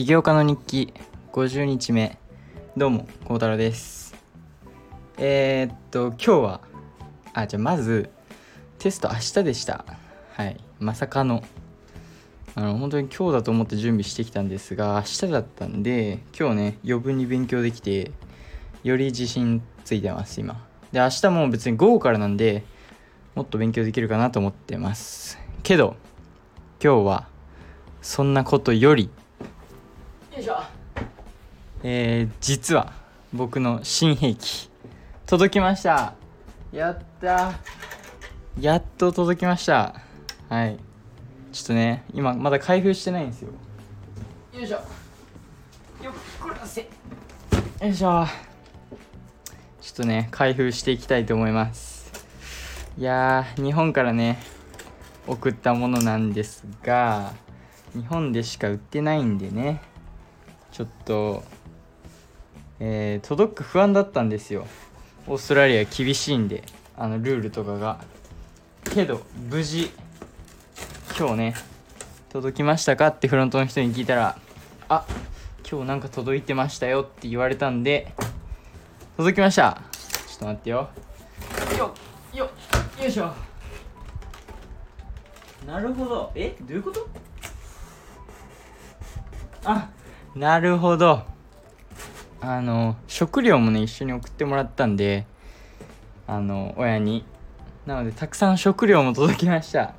[0.00, 0.94] 起業家の日記
[1.34, 2.16] 50日目。
[2.74, 4.14] どうも孝太郎です。
[5.18, 6.60] えー、っと今日は
[7.34, 8.08] あじゃあまず
[8.78, 9.84] テスト明日でした。
[10.32, 11.44] はいまさかの。
[12.54, 18.10] あの本当に今日だと思って準備してきたんですが明日だったんで今日ね余分に勉強できて
[18.82, 20.66] より自信ついてます今。
[20.92, 22.64] で明日も別に午後からなんで
[23.34, 25.38] もっと勉強できるかなと思ってます。
[25.62, 25.94] けど
[26.82, 27.28] 今日は
[28.00, 29.10] そんなことより
[31.82, 32.92] えー、実は
[33.32, 34.68] 僕の新兵器
[35.24, 36.14] 届きました。
[36.72, 37.52] やった
[38.60, 39.94] やっと届きました。
[40.48, 40.78] はい。
[41.52, 43.50] ちょっとね今まだ開封してないんですよ。
[44.52, 44.76] よいしょ。
[46.04, 46.80] よっこらせ。
[46.82, 46.88] よ
[47.88, 48.26] いしょ。
[49.80, 52.12] ちょっとね開封していきたいと思います。
[52.98, 54.38] いやー日本からね
[55.26, 57.32] 送ったものなんですが
[57.94, 59.80] 日本でしか売ってないんでね
[60.72, 61.42] ちょっと
[62.80, 64.66] えー、届く不安だったんですよ。
[65.26, 66.64] オーストラリア厳しいんで
[66.96, 68.00] あのルールとかが。
[68.94, 69.90] けど無事
[71.16, 71.54] 今日ね
[72.30, 74.38] 届きましたかってフロントの人に聞いたら
[74.88, 75.04] あ
[75.70, 78.12] 今日なんか届いてましたよって言われたんで
[79.16, 79.82] 届きました。
[80.26, 80.88] ちょっと待ってよ。
[81.78, 81.94] よ
[82.32, 82.50] よ
[82.98, 83.32] よいしょ。
[85.66, 86.32] なるほど。
[86.34, 87.06] えどういうこと？
[89.64, 89.90] あ
[90.34, 91.22] なるほど
[92.40, 95.26] あの食料もね一緒に送ってもらったんで
[96.26, 97.24] あの親に。
[97.86, 99.94] なのでたくさん食料も届きました。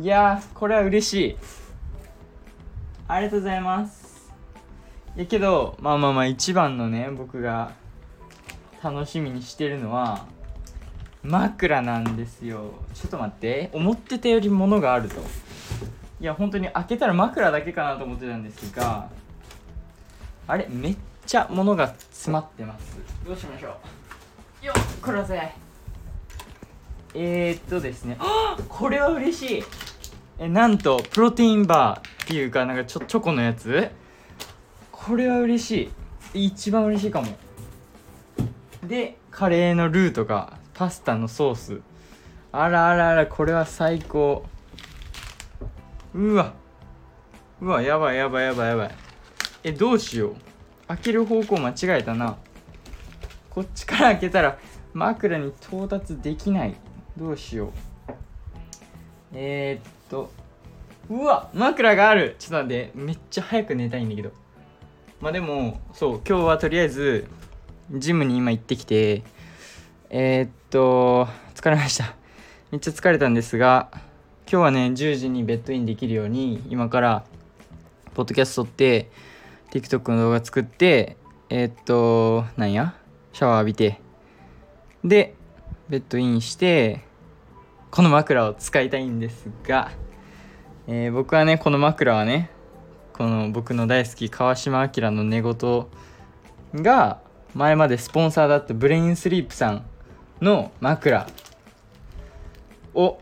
[0.00, 1.36] いやこれは嬉しい。
[3.08, 4.32] ありがとうございます。
[5.16, 7.72] いやけどまあまあまあ一番のね僕が
[8.82, 10.26] 楽しみにしてるのは
[11.22, 12.74] 枕なんですよ。
[12.94, 13.70] ちょっと待って。
[13.72, 15.16] 思ってたより物があると。
[16.20, 19.10] いや本当に開けたら枕だけかなと思ってたんですが
[20.46, 20.96] あれめっ
[21.26, 22.96] ちゃ物が詰まってます。
[23.26, 23.76] どうしましょ
[24.62, 24.66] う？
[24.66, 25.40] よっこらせ。
[27.14, 28.16] えー、っとですね。
[28.18, 29.64] あ これは嬉しい。
[30.38, 33.90] えなんとプロテインバーっていうかなんかちょチョコのやつ。
[34.90, 35.90] これは嬉し
[36.34, 36.46] い。
[36.46, 37.28] 一番嬉しいかも。
[38.82, 41.80] でカレーのルーとかパスタのソース。
[42.52, 44.44] あらあらあらこれは最高。
[46.14, 46.52] うわ。
[47.60, 48.94] うわやばいやばいやばいやばい。
[49.62, 50.36] えどうしよう
[50.88, 52.36] 開ける方向間違えたな。
[53.50, 54.58] こっちから開けたら
[54.92, 56.74] 枕に到達できない。
[57.16, 57.70] どうしよう。
[59.32, 60.30] えー、っと
[61.08, 62.36] うわ枕がある。
[62.38, 64.32] ちょっと待ってめっちゃ早く寝たいんだけど。
[65.20, 67.26] まあでもそう今日はとりあえず
[67.90, 69.22] ジムに今行ってきて
[70.10, 72.14] えー、っと疲れました。
[72.70, 74.02] めっちゃ疲れたんですが今
[74.46, 77.24] 日はね10時にベッドインできるように今から
[78.14, 79.10] ポッドキャスト撮って
[79.74, 81.16] TikTok の動画作って
[81.50, 82.94] えー、っとなんや？
[83.32, 84.00] シャワー浴びて
[85.04, 85.34] で
[85.88, 87.00] ベッドインして
[87.90, 89.90] この枕を使いたいんですが、
[90.86, 92.50] えー、僕はねこの枕はね
[93.12, 95.86] この僕の大好き川島明の寝言
[96.76, 97.20] が
[97.54, 99.84] 前までスポンサーだったブレインスリープさん
[100.40, 101.26] の枕
[102.94, 103.18] を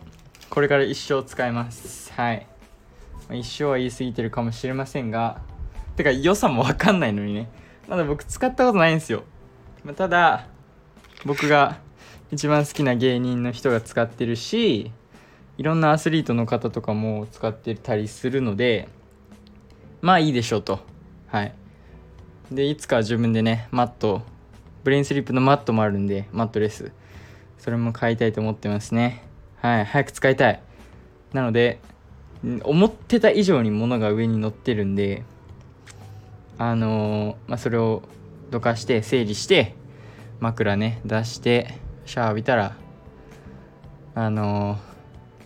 [0.48, 2.12] これから一生使います。
[2.12, 2.46] はい。
[3.30, 5.40] 一生は言い過ぎてるかもしれませんが
[5.96, 7.48] てか良さも分かんないのにね。
[7.88, 9.24] まだ僕使ったことないんですよ。
[9.84, 10.46] まただ
[11.24, 11.78] 僕が
[12.30, 14.90] 一番好きな芸人の人が使ってるし
[15.58, 18.88] いろんなアスリートの方とかも使ってたりするので
[20.00, 20.80] まあいいでしょうと。
[21.28, 21.54] はい。
[22.50, 24.22] でいつか自分でねマット
[24.84, 26.92] ブレインスリープのマットもあるんでマットレス。
[27.58, 29.22] それも買いたいと思ってますね。
[29.60, 29.84] はい。
[29.84, 30.62] 早く使いたい。
[31.32, 31.80] なので
[32.64, 35.22] 思ってた以上に物が上に乗ってるんで
[36.58, 38.02] あの、まあ、それを
[38.50, 39.74] どかして整理して
[40.40, 42.76] 枕ね出してシャワー浴びたら
[44.14, 44.78] あの、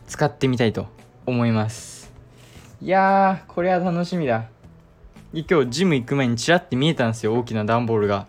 [0.06, 0.86] 使ってみたいと
[1.24, 2.12] 思います。
[2.80, 4.48] いやーこれは楽しみだ。
[5.32, 8.26] 今日ジム行く前にチラって見えたんですよ大きな段ボールが。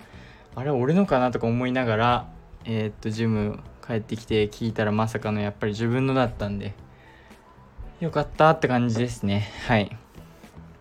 [0.55, 2.27] あれ俺のかなとか思いながら
[2.65, 6.73] えー、っとジム帰ってきて聞いたらまさかのやっぱり自分のだったんで
[7.99, 9.49] よかったって感じですね。
[9.67, 9.97] はい。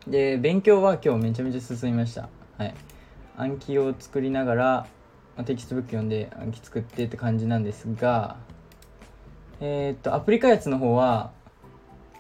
[0.06, 2.28] で勉強は今日めちゃめちゃ進みました。
[2.58, 2.74] はい。
[3.36, 4.86] 暗記を作りながら、
[5.36, 8.36] ま、テキストブック読んで暗記作ってって感じなんですが
[9.60, 11.32] えー、っとアプリ開発の方は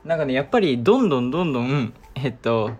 [0.04, 2.72] なんかねやっぱりどんどんどんどんえっと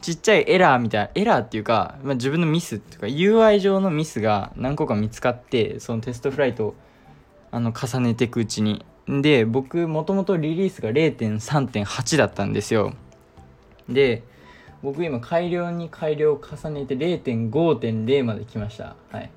[0.00, 6.74] ちっちゃいエラーみたいなエラーっていうか、まあ、自分のミスっていうか UI 上のミスが何個か見つかってそのテストフライトを
[7.50, 8.84] あの重ねていくうちに。
[9.08, 12.94] で僕もともとリリースが0.3.8だったんですよ。
[13.90, 14.22] で
[14.82, 18.96] 僕今改良に改良を重ねて0.5.0まで来ました。
[19.10, 19.30] はい。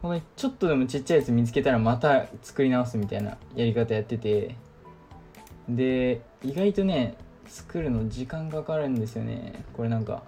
[0.00, 4.56] ほんにちょっとでもちっちゃいやつ見つけたらまた作り直すみたいなやり方やってて。
[5.68, 7.16] で意外とね
[7.46, 9.64] 作るの時間かかるんですよね。
[9.76, 10.22] これなんか。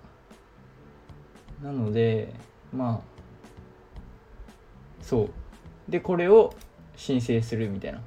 [1.63, 2.35] なので
[2.75, 3.13] まあ
[5.01, 5.31] そう。
[5.91, 6.55] でこれを
[6.97, 8.01] 申請するみたいな。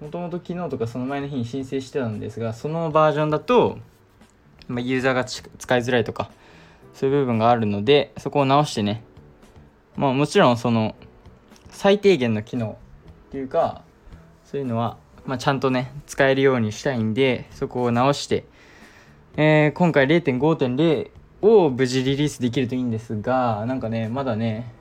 [0.00, 3.78] もともと昨日とかその前の日に申請してたんですがそのバージョンだと、
[4.72, 6.30] ま、ユーザーが使いづらいとか
[6.94, 9.02] そういう部分があるのでそこを直してね。
[9.96, 10.94] まあもちろんその
[11.70, 12.78] 最低限の機能
[13.28, 13.82] っていうか
[14.44, 14.96] そういうのは、
[15.26, 18.44] まあ、ちゃんとね使えるようにしたいんでそこを直して、
[19.36, 21.10] えー、今回0.5.0
[21.42, 24.72] を無事リリースできるといいんですがなんかねまだね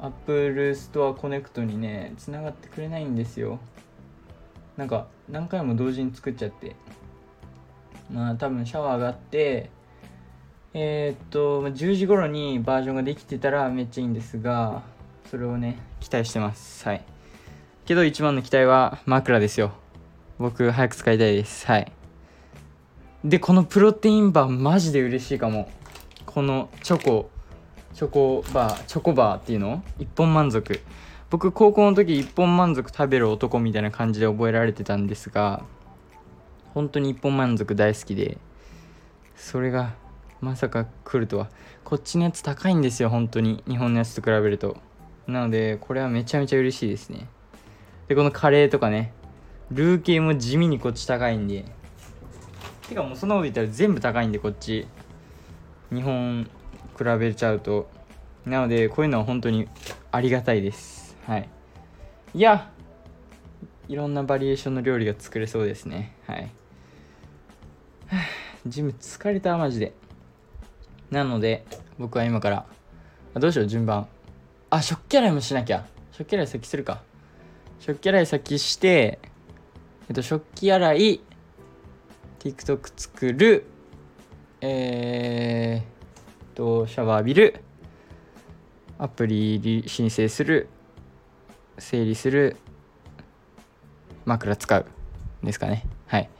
[0.00, 3.60] Apple Store Connect にね繋がってくれないんですよ。
[4.76, 6.74] なんか何回も同時に作っちゃって。
[8.10, 9.70] まあ多分シャワーがあって
[10.74, 14.82] えー、っと10時頃にバージョンができてたらめっちゃいいんですが
[15.30, 16.86] それをね期待してます。
[16.86, 17.04] はい。
[17.84, 19.72] けど一番の期待は枕ですよ。
[20.38, 21.66] 僕早く使いたいです。
[21.66, 21.92] はい。
[23.24, 25.70] でこのプロテインバーマジで嬉しいかも。
[26.26, 27.30] このチョコ
[27.94, 29.82] チョコバーチョコバーっていうの？
[29.98, 30.80] 一本満足。
[31.28, 35.62] 僕高校の時一本満足食べる男みたいな感じで覚えられてたんですが
[36.74, 38.38] 本当に一本満足大好きで
[39.36, 39.94] それが
[40.40, 41.48] まさか来るとは。
[41.84, 43.62] こっちのやつ高いんですよ本当に。
[43.68, 44.76] 日本のやつと比べると。
[45.26, 47.28] なのでこれはめちゃめちゃ嬉しいですね。
[48.08, 49.12] でこのカレーとかね。
[49.70, 51.64] ルー系も地味にこっち高いんで。
[52.88, 54.86] てかもうそんなこと言ったら全部高いんでこっち。
[55.92, 56.44] 日本
[56.98, 57.88] 比べちゃうと。
[58.44, 59.68] なのでこういうのは本当に
[60.10, 61.16] ありがたいです。
[61.26, 61.48] はい。
[62.34, 62.70] いや
[63.88, 66.16] いろんなバリエーションの料理が作れそうですね。
[66.26, 66.50] はい。
[68.66, 69.92] ジム疲れたマジで
[71.10, 71.64] なので
[71.98, 72.66] 僕は今から
[73.34, 74.06] どうしよう順番
[74.70, 77.02] あ食器洗いもしなきゃ食器洗い先するか
[77.80, 79.18] 食器洗い先して
[80.08, 81.20] えっと食器洗い
[82.40, 83.66] TikTok 作る
[84.64, 87.64] えー、と、シャワー浴びる、
[88.96, 90.68] アプリ申請する、
[91.78, 92.56] 整理する、
[94.24, 94.86] 枕使う
[95.42, 95.84] ですかね。
[96.06, 96.30] はい。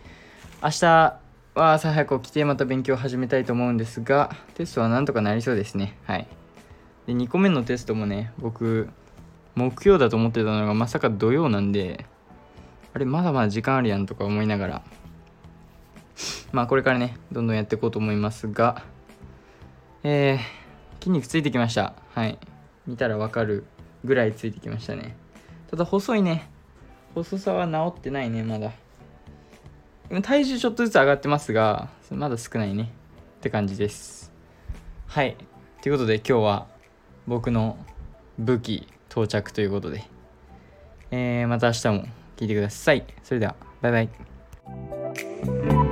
[0.63, 1.19] 明日
[1.55, 5.99] は朝早く起きてまた勉強を始めたいと思うんですが、テストはなんとかなりそうですね。
[6.05, 6.27] はい。
[7.07, 8.89] で、2個目のテストもね、僕、
[9.55, 12.07] 木曜だと思ってたのがまさか土曜なんで、
[12.95, 14.83] あれ、まだまだ時間あるやんとか思いながら、
[16.53, 18.83] まあこれからね、どんどんやっていこうと思いますが、
[20.05, 21.93] えー、筋肉ついてきました。
[22.15, 22.39] はい。
[22.87, 23.67] 見たらわかる
[24.07, 25.17] ぐらいついてきましたね。
[25.71, 26.49] ただ細いね。
[27.15, 28.73] 細さは治ってないね、まだ。
[30.11, 32.93] 今体重ちょっとずつ上がってますが、まだ少ないね。
[33.39, 34.33] って感じです。
[35.07, 35.37] はい。
[35.83, 36.67] ということで今日は
[37.27, 37.77] 僕の
[38.39, 40.05] 武器到着ということで、
[41.11, 42.05] えー、また明日も
[42.37, 43.05] 聞いてください。
[43.23, 45.92] それでは、バイバイ。